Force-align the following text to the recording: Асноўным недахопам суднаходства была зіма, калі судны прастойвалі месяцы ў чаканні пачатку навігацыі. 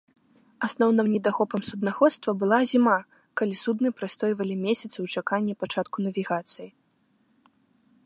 Асноўным 0.67 1.07
недахопам 1.15 1.61
суднаходства 1.69 2.31
была 2.45 2.59
зіма, 2.71 2.97
калі 3.41 3.55
судны 3.63 3.89
прастойвалі 4.01 4.55
месяцы 4.65 4.93
ў 4.93 5.07
чаканні 5.17 5.53
пачатку 5.65 5.97
навігацыі. 6.11 6.69